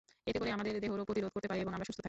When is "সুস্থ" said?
1.87-1.93